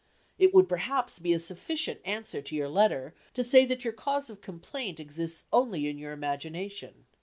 It 0.39 0.51
would 0.51 0.67
perhaps 0.67 1.19
be 1.19 1.31
a 1.31 1.37
sufficient 1.37 1.99
answer 2.05 2.41
to 2.41 2.55
your 2.55 2.69
letter, 2.69 3.13
to 3.35 3.43
say 3.43 3.65
that 3.65 3.83
your 3.83 3.93
cause 3.93 4.31
of 4.31 4.41
complaint 4.41 4.99
exists 4.99 5.43
only 5.53 5.85
in 5.87 5.99
your 5.99 6.11
imagination. 6.11 7.05